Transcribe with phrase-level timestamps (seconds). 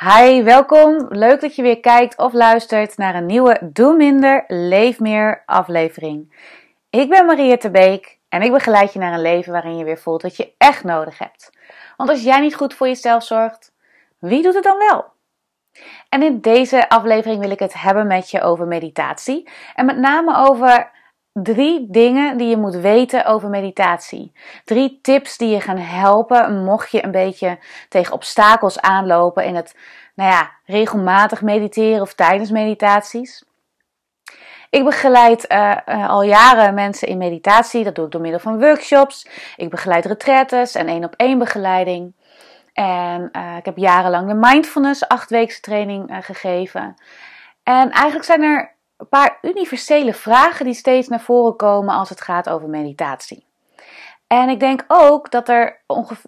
[0.00, 1.06] Hi, welkom.
[1.08, 6.34] Leuk dat je weer kijkt of luistert naar een nieuwe Doe Minder, Leef Meer aflevering.
[6.90, 10.22] Ik ben Maria Terbeek en ik begeleid je naar een leven waarin je weer voelt
[10.22, 11.50] wat je echt nodig hebt.
[11.96, 13.72] Want als jij niet goed voor jezelf zorgt,
[14.18, 15.04] wie doet het dan wel?
[16.08, 19.48] En in deze aflevering wil ik het hebben met je over meditatie.
[19.74, 20.90] En met name over
[21.42, 24.32] drie dingen die je moet weten over meditatie.
[24.64, 27.58] Drie tips die je gaan helpen mocht je een beetje
[27.88, 29.76] tegen obstakels aanlopen in het
[30.14, 33.44] nou ja, regelmatig mediteren of tijdens meditaties.
[34.70, 37.84] Ik begeleid uh, uh, al jaren mensen in meditatie.
[37.84, 39.28] Dat doe ik door middel van workshops.
[39.56, 42.14] Ik begeleid retretes en één op één begeleiding.
[42.72, 46.94] En uh, ik heb jarenlang de mindfulness achtweekse training gegeven.
[47.62, 52.20] En eigenlijk zijn er een paar universele vragen die steeds naar voren komen als het
[52.20, 53.46] gaat over meditatie.
[54.26, 55.80] En ik denk ook dat er,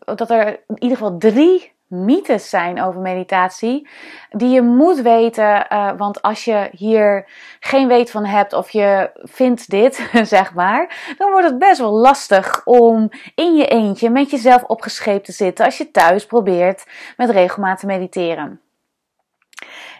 [0.05, 3.89] dat er in ieder geval drie mythes zijn over meditatie
[4.31, 5.67] die je moet weten.
[5.73, 7.29] Uh, want als je hier
[7.61, 11.93] geen weet van hebt of je vindt dit, zeg maar, dan wordt het best wel
[11.93, 17.31] lastig om in je eentje met jezelf opgescheept te zitten als je thuis probeert met
[17.31, 18.61] regelmaat te mediteren.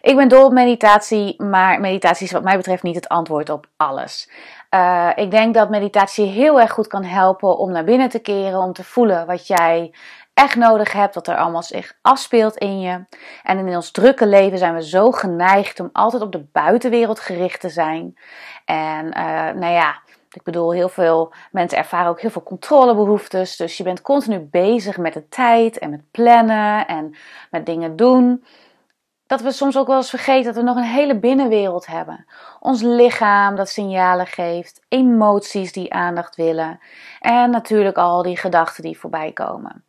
[0.01, 3.67] Ik ben dol op meditatie, maar meditatie is wat mij betreft niet het antwoord op
[3.77, 4.31] alles.
[4.75, 8.61] Uh, ik denk dat meditatie heel erg goed kan helpen om naar binnen te keren,
[8.61, 9.93] om te voelen wat jij
[10.35, 13.05] echt nodig hebt, wat er allemaal zich afspeelt in je.
[13.43, 17.61] En in ons drukke leven zijn we zo geneigd om altijd op de buitenwereld gericht
[17.61, 18.19] te zijn.
[18.65, 20.01] En uh, nou ja,
[20.33, 23.57] ik bedoel, heel veel mensen ervaren ook heel veel controlebehoeftes.
[23.57, 27.15] Dus je bent continu bezig met de tijd en met plannen en
[27.51, 28.45] met dingen doen
[29.31, 32.27] dat we soms ook wel eens vergeten dat we nog een hele binnenwereld hebben.
[32.61, 36.81] Ons lichaam dat signalen geeft, emoties die aandacht willen
[37.21, 39.85] en natuurlijk al die gedachten die voorbij komen.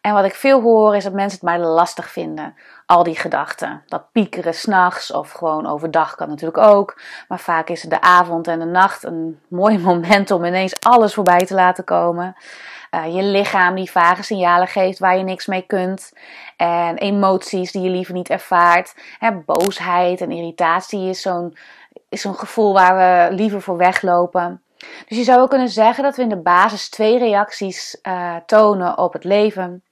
[0.00, 2.54] En wat ik veel hoor is dat mensen het maar lastig vinden,
[2.86, 3.82] al die gedachten.
[3.86, 7.00] Dat piekeren s'nachts of gewoon overdag kan natuurlijk ook.
[7.28, 11.46] Maar vaak is de avond en de nacht een mooi moment om ineens alles voorbij
[11.46, 12.36] te laten komen.
[12.94, 16.12] Uh, je lichaam die vage signalen geeft waar je niks mee kunt.
[16.56, 18.94] En emoties die je liever niet ervaart.
[19.18, 21.56] Hè, boosheid en irritatie is zo'n
[22.10, 24.62] zo'n gevoel waar we liever voor weglopen.
[25.08, 28.98] Dus je zou ook kunnen zeggen dat we in de basis twee reacties uh, tonen
[28.98, 29.82] op het leven.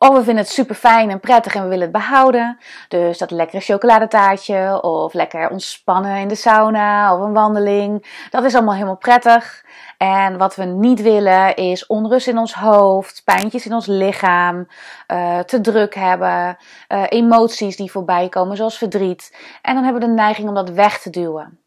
[0.00, 2.58] Of we vinden het super fijn en prettig en we willen het behouden.
[2.88, 8.26] Dus dat lekkere chocoladetaartje of lekker ontspannen in de sauna of een wandeling.
[8.30, 9.64] Dat is allemaal helemaal prettig.
[9.96, 14.68] En wat we niet willen is onrust in ons hoofd, pijntjes in ons lichaam,
[15.12, 16.56] uh, te druk hebben,
[16.88, 19.36] uh, emoties die voorbij komen zoals verdriet.
[19.62, 21.58] En dan hebben we de neiging om dat weg te duwen.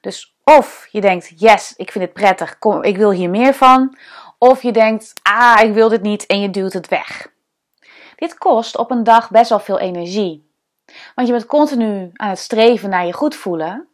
[0.00, 3.96] Dus of je denkt, yes, ik vind het prettig, kom, ik wil hier meer van.
[4.38, 7.32] Of je denkt, ah, ik wil dit niet en je duwt het weg.
[8.16, 10.52] Dit kost op een dag best wel veel energie.
[11.14, 13.88] Want je bent continu aan het streven naar je goed voelen.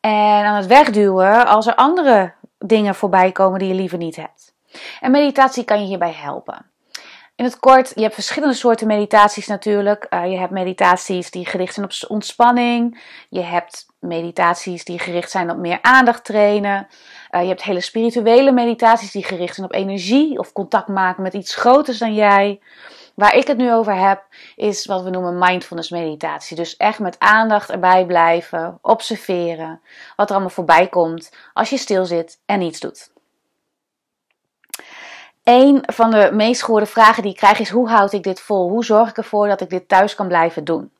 [0.00, 4.54] En aan het wegduwen als er andere dingen voorbij komen die je liever niet hebt.
[5.00, 6.72] En meditatie kan je hierbij helpen.
[7.36, 10.06] In het kort, je hebt verschillende soorten meditaties natuurlijk.
[10.10, 13.02] Uh, je hebt meditaties die gericht zijn op ontspanning.
[13.28, 16.86] Je hebt meditaties die gericht zijn op meer aandacht trainen.
[17.30, 21.34] Uh, je hebt hele spirituele meditaties die gericht zijn op energie of contact maken met
[21.34, 22.60] iets groters dan jij.
[23.14, 24.24] Waar ik het nu over heb,
[24.56, 26.56] is wat we noemen mindfulness meditatie.
[26.56, 29.80] Dus echt met aandacht erbij blijven, observeren
[30.16, 33.10] wat er allemaal voorbij komt als je stil zit en niets doet.
[35.44, 38.68] Een van de meest gehoorde vragen die ik krijg is: hoe houd ik dit vol?
[38.68, 40.92] Hoe zorg ik ervoor dat ik dit thuis kan blijven doen?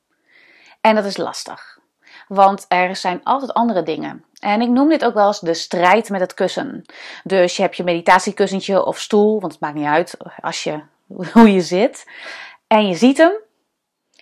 [0.81, 1.79] En dat is lastig,
[2.27, 4.25] want er zijn altijd andere dingen.
[4.39, 6.85] En ik noem dit ook wel eens de strijd met het kussen.
[7.23, 10.81] Dus je hebt je meditatiekussentje of stoel, want het maakt niet uit als je
[11.33, 12.05] hoe je zit.
[12.67, 13.31] En je ziet hem.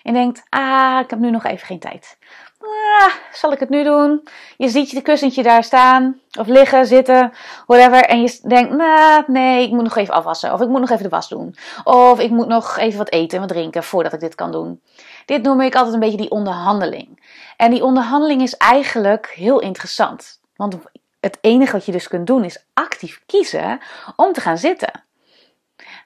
[0.03, 2.18] En denkt, ah, ik heb nu nog even geen tijd.
[2.59, 4.28] Ah, zal ik het nu doen?
[4.57, 6.19] Je ziet je kussentje daar staan.
[6.40, 7.34] Of liggen, zitten,
[7.66, 8.03] whatever.
[8.03, 10.53] En je denkt, nah, nee, ik moet nog even afwassen.
[10.53, 11.56] Of ik moet nog even de was doen.
[11.84, 14.82] Of ik moet nog even wat eten en wat drinken voordat ik dit kan doen.
[15.26, 17.23] Dit noem ik altijd een beetje die onderhandeling.
[17.58, 20.40] En die onderhandeling is eigenlijk heel interessant.
[20.55, 20.78] Want
[21.20, 23.79] het enige wat je dus kunt doen is actief kiezen
[24.16, 25.03] om te gaan zitten.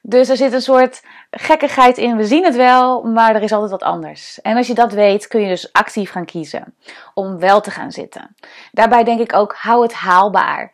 [0.07, 2.17] Dus er zit een soort gekkigheid in.
[2.17, 4.41] We zien het wel, maar er is altijd wat anders.
[4.41, 6.75] En als je dat weet, kun je dus actief gaan kiezen
[7.13, 8.35] om wel te gaan zitten.
[8.71, 10.71] Daarbij denk ik ook, hou het haalbaar.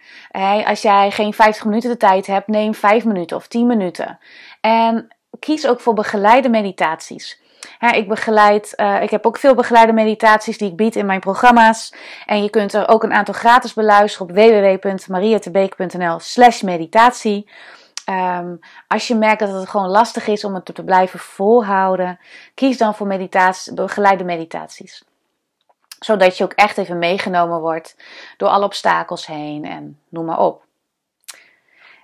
[0.65, 4.19] Als jij geen 50 minuten de tijd hebt, neem 5 minuten of 10 minuten.
[4.61, 5.07] En
[5.39, 7.41] kies ook voor begeleide meditaties.
[7.93, 11.93] ik, begeleid, uh, ik heb ook veel begeleide meditaties die ik bied in mijn programma's.
[12.25, 17.47] En je kunt er ook een aantal gratis beluisteren op www.mariatebeek.nl slash meditatie.
[18.05, 18.55] Ehm,
[18.87, 22.19] als je merkt dat het gewoon lastig is om het te blijven volhouden,
[22.53, 25.03] kies dan voor meditatie, door geleide meditaties.
[25.99, 27.95] Zodat je ook echt even meegenomen wordt
[28.37, 30.65] door alle obstakels heen en noem maar op.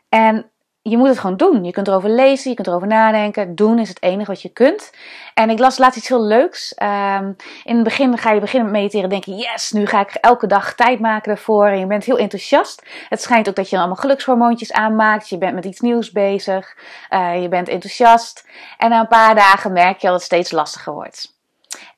[0.09, 0.51] En
[0.89, 1.63] je moet het gewoon doen.
[1.63, 3.55] Je kunt erover lezen, je kunt erover nadenken.
[3.55, 4.91] Doen is het enige wat je kunt.
[5.33, 6.75] En ik las laatst iets heel leuks.
[6.83, 9.09] Um, in het begin ga je beginnen met mediteren.
[9.09, 11.67] Denk je, yes, nu ga ik elke dag tijd maken ervoor.
[11.67, 12.85] En je bent heel enthousiast.
[13.09, 15.29] Het schijnt ook dat je allemaal gelukshormoontjes aanmaakt.
[15.29, 16.77] Je bent met iets nieuws bezig.
[17.09, 18.47] Uh, je bent enthousiast.
[18.77, 21.36] En na een paar dagen merk je dat het steeds lastiger wordt.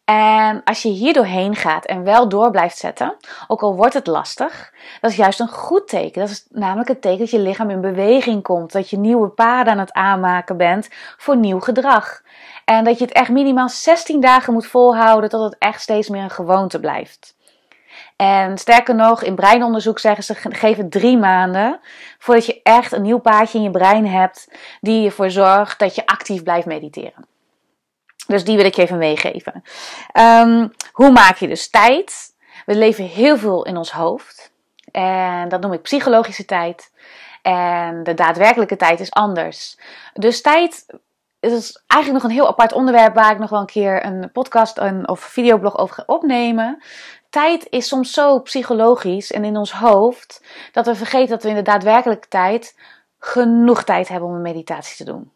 [0.09, 3.15] En als je hier doorheen gaat en wel door blijft zetten,
[3.47, 6.21] ook al wordt het lastig, dat is juist een goed teken.
[6.21, 9.73] Dat is namelijk het teken dat je lichaam in beweging komt, dat je nieuwe paden
[9.73, 12.21] aan het aanmaken bent voor nieuw gedrag.
[12.65, 16.23] En dat je het echt minimaal 16 dagen moet volhouden tot het echt steeds meer
[16.23, 17.35] een gewoonte blijft.
[18.15, 21.79] En sterker nog, in breinonderzoek zeggen ze: het drie maanden
[22.17, 24.51] voordat je echt een nieuw paadje in je brein hebt
[24.81, 27.37] die ervoor zorgt dat je actief blijft mediteren.
[28.29, 29.63] Dus die wil ik even meegeven.
[30.11, 32.35] Ehm, hoe maak je dus tijd?
[32.65, 34.51] We leven heel veel in ons hoofd.
[34.91, 36.91] En dat noem ik psychologische tijd.
[37.41, 39.77] En de daadwerkelijke tijd is anders.
[40.13, 40.85] Dus tijd
[41.39, 44.77] is eigenlijk nog een heel apart onderwerp waar ik nog wel een keer een podcast
[44.77, 46.83] een, of videoblog over ga opnemen.
[47.29, 51.55] Tijd is soms zo psychologisch en in ons hoofd dat we vergeten dat we in
[51.55, 52.77] de daadwerkelijke tijd
[53.19, 55.31] genoeg tijd hebben om een meditatie te doen.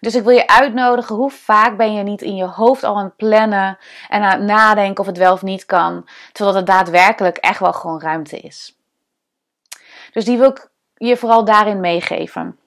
[0.00, 3.04] Dus ik wil je uitnodigen, hoe vaak ben je niet in je hoofd al aan
[3.04, 3.78] het plannen
[4.08, 7.72] en aan het nadenken of het wel of niet kan, terwijl het daadwerkelijk echt wel
[7.72, 8.76] gewoon ruimte is.
[10.12, 12.58] Dus die wil ik je vooral daarin meegeven.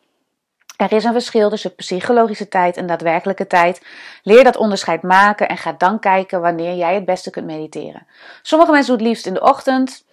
[0.77, 3.85] Er is een verschil tussen psychologische tijd en daadwerkelijke tijd.
[4.23, 8.07] Leer dat onderscheid maken en ga dan kijken wanneer jij het beste kunt mediteren.
[8.41, 10.05] Sommige mensen doen het liefst in de ochtend.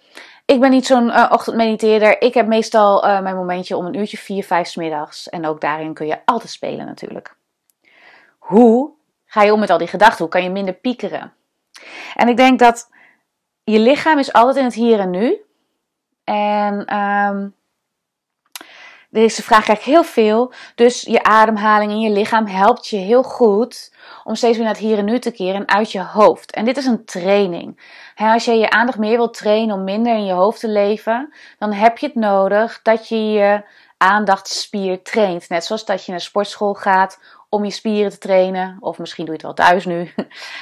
[0.45, 2.21] Ik ben niet zo'n uh, ochtendmediteerder.
[2.21, 5.29] Ik heb meestal uh, mijn momentje om een uurtje, vier, vijf smiddags.
[5.29, 7.35] En ook daarin kun je altijd spelen natuurlijk.
[8.37, 8.91] Hoe
[9.25, 10.17] ga je om met al die gedachten?
[10.17, 11.33] Hoe kan je minder piekeren?
[12.15, 12.89] En ik denk dat
[13.63, 15.41] je lichaam is altijd in het hier en nu.
[16.23, 17.55] En um,
[19.15, 20.53] deze vraag krijg ik heel veel.
[20.75, 24.83] Dus je ademhaling in je lichaam helpt je heel goed om steeds weer naar het
[24.83, 26.51] hier en nu te keren uit je hoofd.
[26.51, 27.79] En dit is een training.
[28.15, 31.73] als je je aandacht meer wilt trainen om minder in je hoofd te leven, dan
[31.73, 33.63] heb je het nodig dat je je
[33.97, 35.49] aandachtspier traint.
[35.49, 37.19] Net zoals dat je naar sportschool gaat
[37.49, 40.13] om je spieren te trainen, of misschien doe je het wel thuis nu.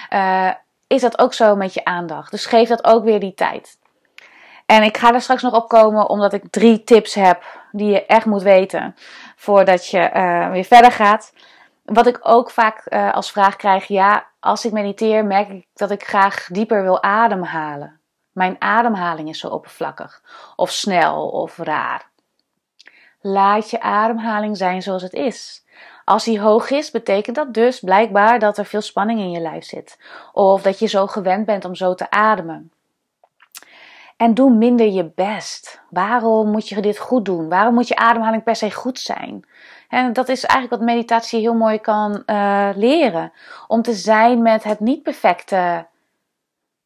[0.10, 0.52] Uh,
[0.96, 2.32] is dat ook zo met je aandacht.
[2.32, 3.78] Dus geef dat ook weer die tijd.
[4.66, 7.44] En ik ga er straks nog op komen omdat ik drie tips heb
[7.76, 8.96] die je echt moet weten
[9.36, 11.34] voordat je uh, weer verder gaat.
[11.84, 15.92] Wat ik ook vaak uh, als vraag krijg, ja, als ik mediteer merk ik dat
[15.92, 18.00] ik graag dieper wil ademhalen.
[18.32, 20.22] Mijn ademhaling is zo oppervlakkig,
[20.56, 22.10] of snel, of raar.
[23.22, 25.66] Laat je ademhaling zijn zoals het is.
[26.06, 29.66] Als die hoog is, betekent dat dus blijkbaar dat er veel spanning in je lijf
[29.66, 30.00] zit.
[30.34, 32.72] Of dat je zo gewend bent om zo te ademen.
[34.24, 35.82] En doe minder je best.
[35.90, 37.50] Waarom moet je dit goed doen?
[37.50, 39.46] Waarom moet je ademhaling per se goed zijn?
[39.90, 43.32] En dat is eigenlijk wat meditatie heel mooi kan uh, leren.
[43.68, 45.88] Om te zijn met het niet perfecte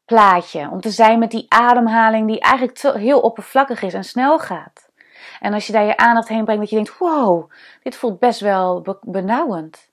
[0.06, 0.70] plaatje.
[0.72, 4.90] Om te zijn met die ademhaling die eigenlijk heel oppervlakkig is en snel gaat.
[5.40, 7.52] En als je daar je aandacht heen brengt, dat je denkt: wow,
[7.84, 9.90] dit voelt best wel benauwend.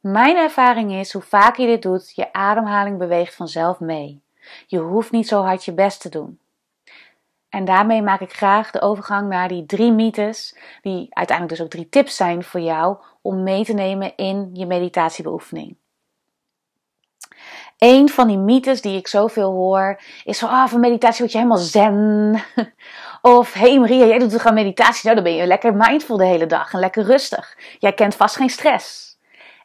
[0.00, 4.22] Mijn ervaring is, hoe vaker je dit doet, je ademhaling beweegt vanzelf mee.
[4.66, 6.38] Je hoeft niet zo hard je best te doen.
[7.50, 11.72] En daarmee maak ik graag de overgang naar die drie mythes, die uiteindelijk dus ook
[11.72, 15.76] drie tips zijn voor jou om mee te nemen in je meditatiebeoefening.
[17.78, 21.38] Een van die mythes die ik zoveel hoor is van, ah, van meditatie word je
[21.38, 22.42] helemaal zen.
[23.22, 25.00] Of, hey Maria, jij doet toch aan meditatie?
[25.02, 27.58] Nou, dan ben je lekker mindful de hele dag en lekker rustig.
[27.78, 29.18] Jij kent vast geen stress.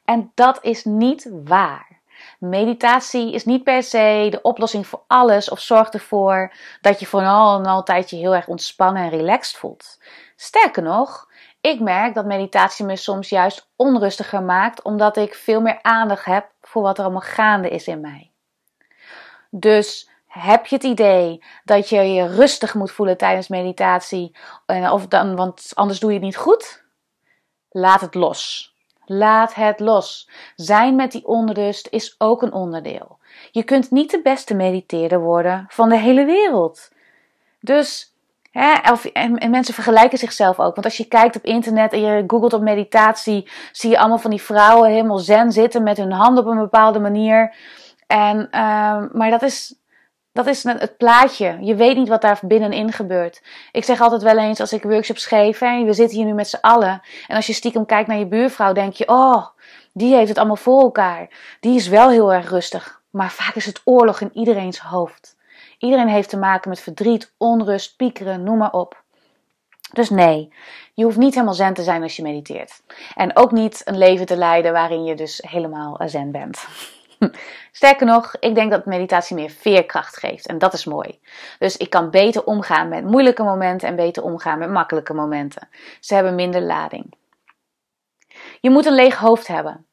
[0.06, 1.95] En dat is niet waar.
[2.39, 7.60] Meditatie is niet per se de oplossing voor alles of zorgt ervoor dat je vooral
[7.60, 9.98] en altijd je heel erg ontspannen en relaxed voelt.
[10.36, 11.29] Sterker nog,
[11.62, 16.51] ik merk dat meditatie me soms juist onrustiger maakt omdat ik veel meer aandacht heb
[16.62, 18.32] voor wat er allemaal gaande is in mij.
[19.50, 24.38] Dus heb je het idee dat je je rustig moet voelen tijdens meditatie,
[24.91, 26.84] of dan, want anders doe je het niet goed?
[27.70, 28.75] Laat het los.
[29.06, 30.30] Laat het los.
[30.56, 33.18] Zijn met die onrust is ook een onderdeel.
[33.52, 36.92] Je kunt niet de beste mediteerder worden van de hele wereld.
[37.60, 38.14] Dus,
[38.52, 38.74] hè,
[39.14, 40.74] en, mensen vergelijken zichzelf ook.
[40.74, 44.30] Want als je kijkt op internet en je googelt op meditatie, zie je allemaal van
[44.30, 47.56] die vrouwen helemaal zen zitten met hun handen op een bepaalde manier.
[48.08, 49.76] En, uh, maar dat is
[50.36, 51.58] dat is het plaatje.
[51.62, 53.42] Je weet niet wat daar binnenin gebeurt.
[53.72, 56.48] Ik zeg altijd wel eens als ik workshops geef, hè, we zitten hier nu met
[56.48, 57.01] z'n allen.
[57.27, 59.46] En als je stiekem kijkt naar je buurvrouw, denk je, oh,
[59.94, 61.30] die heeft het allemaal voor elkaar.
[61.60, 63.01] Die is wel heel erg rustig.
[63.10, 65.38] Maar vaak is het oorlog in iedereen's hoofd.
[65.77, 69.04] Iedereen heeft te maken met verdriet, onrust, piekeren, noem maar op.
[69.94, 70.54] Dus nee,
[70.94, 72.82] je hoeft niet helemaal zen te zijn als je mediteert.
[73.15, 76.68] En ook niet een leven te leiden waarin je dus helemaal zen bent.
[77.72, 81.19] Sterker nog, ik denk dat meditatie meer veerkracht geeft en dat is mooi.
[81.60, 85.67] Dus ik kan beter omgaan met moeilijke momenten en beter omgaan met makkelijke momenten.
[86.00, 87.13] Ze hebben minder lading.
[88.62, 89.86] Je moet een leeg hoofd hebben.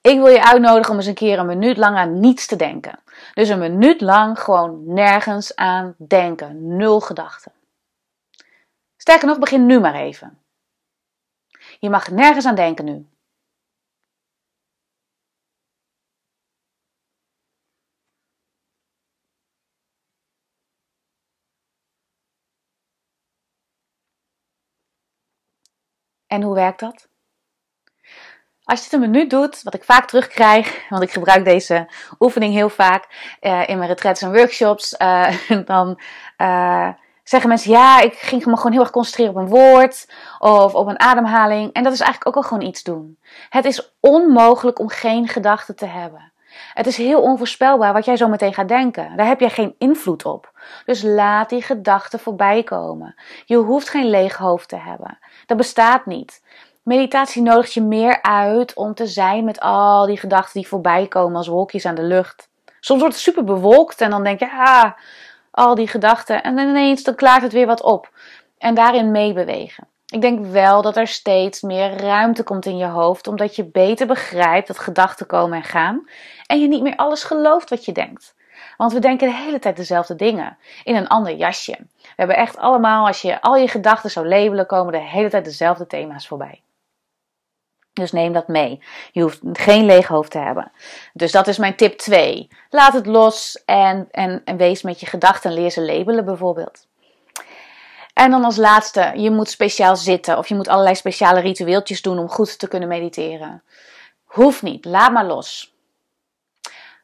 [0.00, 2.98] Ik wil je uitnodigen om eens een keer een minuut lang aan niets te denken.
[3.34, 6.76] Dus een minuut lang gewoon nergens aan denken.
[6.76, 7.52] Nul gedachten.
[8.96, 10.38] Sterker nog, begin nu maar even.
[11.78, 13.06] Je mag nergens aan denken nu.
[26.32, 27.08] En hoe werkt dat?
[28.64, 32.54] Als je het een minuut doet, wat ik vaak terugkrijg, want ik gebruik deze oefening
[32.54, 35.28] heel vaak uh, in mijn retreats en workshops, uh,
[35.64, 36.00] dan
[36.38, 36.88] uh,
[37.24, 40.86] zeggen mensen: Ja, ik ging me gewoon heel erg concentreren op een woord of op
[40.86, 41.72] een ademhaling.
[41.72, 43.18] En dat is eigenlijk ook al gewoon iets doen.
[43.48, 46.31] Het is onmogelijk om geen gedachten te hebben.
[46.74, 49.16] Het is heel onvoorspelbaar wat jij zo meteen gaat denken.
[49.16, 50.60] Daar heb jij geen invloed op.
[50.84, 53.14] Dus laat die gedachten voorbij komen.
[53.44, 55.18] Je hoeft geen leeg hoofd te hebben.
[55.46, 56.42] Dat bestaat niet.
[56.82, 61.36] Meditatie nodigt je meer uit om te zijn met al die gedachten die voorbij komen
[61.36, 62.48] als wolkjes aan de lucht.
[62.80, 64.92] Soms wordt het super bewolkt en dan denk je, ah,
[65.50, 66.42] al die gedachten.
[66.42, 68.10] En ineens dan klaart het weer wat op.
[68.58, 69.86] En daarin meebewegen.
[70.12, 74.06] Ik denk wel dat er steeds meer ruimte komt in je hoofd, omdat je beter
[74.06, 76.08] begrijpt dat gedachten komen en gaan.
[76.46, 78.34] En je niet meer alles gelooft wat je denkt.
[78.76, 80.58] Want we denken de hele tijd dezelfde dingen.
[80.84, 81.76] In een ander jasje.
[81.96, 85.44] We hebben echt allemaal, als je al je gedachten zou labelen, komen de hele tijd
[85.44, 86.62] dezelfde thema's voorbij.
[87.92, 88.82] Dus neem dat mee.
[89.12, 90.72] Je hoeft geen leeg hoofd te hebben.
[91.12, 92.48] Dus dat is mijn tip 2.
[92.70, 95.52] Laat het los en, en, en wees met je gedachten.
[95.52, 96.86] Leer ze labelen bijvoorbeeld.
[98.12, 102.18] En dan als laatste, je moet speciaal zitten of je moet allerlei speciale ritueeltjes doen
[102.18, 103.62] om goed te kunnen mediteren.
[104.24, 105.72] Hoeft niet, laat maar los.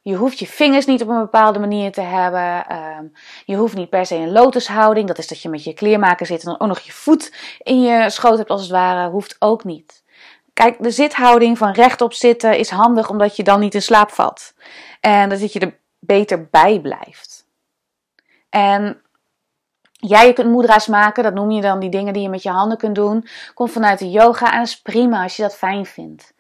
[0.03, 2.67] Je hoeft je vingers niet op een bepaalde manier te hebben.
[2.67, 3.05] Ehm,
[3.45, 5.07] je hoeft niet per se een lotushouding.
[5.07, 7.83] Dat is dat je met je kleermaker zit en dan ook nog je voet in
[7.83, 9.11] je schoot hebt als het ware.
[9.11, 10.05] Hoeft ook niet.
[10.53, 14.55] Kijk, de zithouding van rechtop zitten is handig omdat je dan niet in slaap valt.
[15.01, 17.47] En dat je er beter bij blijft.
[18.49, 19.03] En
[20.01, 22.51] ja, je kunt moedra's maken, dat noem je dan die dingen die je met je
[22.51, 23.27] handen kunt doen.
[23.55, 26.35] Komt vanuit de yoga en dat is prima als je dat fijn vindt.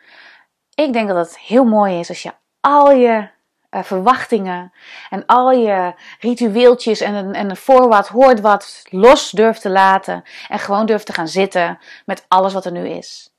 [0.74, 3.28] Ik denk dat het heel mooi is als je al je
[3.70, 4.72] uh, verwachtingen
[5.10, 10.58] en al je ritueeltjes en, en voor wat hoort wat los durft te laten en
[10.58, 13.32] gewoon durft te gaan zitten met alles wat er nu is.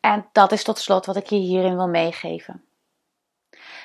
[0.00, 2.67] En dat is tot slot wat ik je hierin wil meegeven.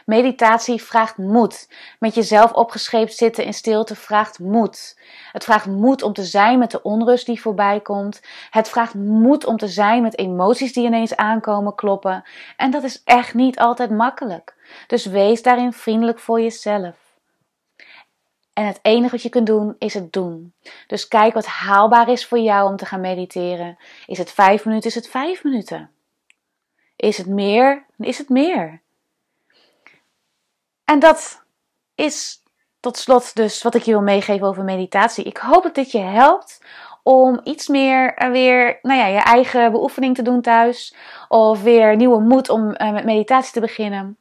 [0.05, 1.69] Meditatie vraagt moed.
[1.99, 4.99] Met jezelf opgescheept zitten in stilte vraagt moed.
[5.31, 8.21] Het vraagt moed om te zijn met de onrust die voorbij komt.
[8.49, 12.23] Het vraagt moed om te zijn met emoties die ineens aankomen kloppen.
[12.57, 14.55] En dat is echt niet altijd makkelijk.
[14.87, 16.95] Dus wees daarin vriendelijk voor jezelf.
[18.53, 20.53] En het enige wat je kunt doen is het doen.
[20.87, 23.77] Dus kijk wat haalbaar is voor jou om te gaan mediteren.
[24.05, 24.89] Is het vijf minuten?
[24.89, 25.89] Is het vijf minuten?
[26.95, 27.85] Is het meer?
[27.97, 28.81] Is het meer?
[30.85, 31.43] En dat
[31.95, 32.43] is
[32.79, 35.23] tot slot dus wat ik je wil meegeven over meditatie.
[35.23, 36.61] Ik hoop dat dit je helpt
[37.03, 40.95] om iets meer uh, weer nou ja, je eigen beoefening te doen thuis.
[41.27, 44.17] Of weer nieuwe moed om uh, met meditatie te beginnen.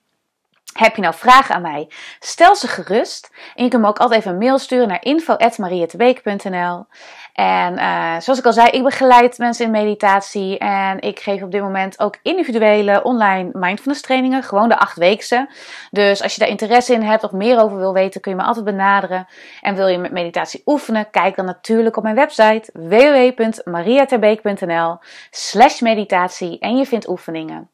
[0.73, 1.89] Heb je nou vragen aan mij?
[2.21, 3.31] Stel ze gerust.
[3.55, 6.87] En je kunt me ook altijd even een mail sturen naar info.mariettebeek.nl
[7.33, 10.59] En uh, zoals ik al zei, ik begeleid mensen in meditatie.
[10.59, 14.43] En ik geef op dit moment ook individuele online mindfulness trainingen.
[14.43, 15.49] Gewoon de achtweekse.
[15.91, 18.45] Dus als je daar interesse in hebt of meer over wil weten, kun je me
[18.45, 19.27] altijd benaderen.
[19.61, 21.11] En wil je met meditatie oefenen?
[21.11, 24.99] Kijk dan natuurlijk op mijn website www.mariaterbeek.nl
[25.31, 26.59] slash meditatie.
[26.59, 27.71] En je vindt oefeningen.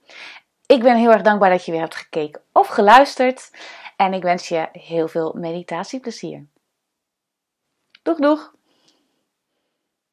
[0.68, 3.50] Ik ben heel erg dankbaar dat je weer hebt gekeken of geluisterd.
[3.96, 6.46] En ik wens je heel veel meditatieplezier.
[8.02, 8.54] Doeg doeg!